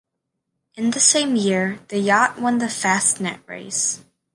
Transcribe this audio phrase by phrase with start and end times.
[0.73, 4.03] In the same year the yacht won the Fastnet Race.